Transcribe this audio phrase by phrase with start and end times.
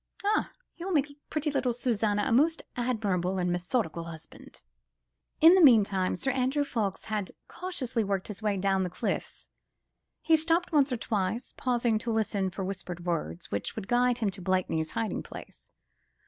[0.25, 0.49] Ah!
[0.73, 4.63] he will make pretty little Suzanne a most admirable and methodical husband."
[5.41, 9.51] In the meanwhile Sir Andrew Ffoulkes had cautiously worked his way down the cliffs:
[10.23, 14.17] he stopped once or twice, pausing to listen for the whispered words, which would guide
[14.17, 15.69] him to Blakeney's hiding place.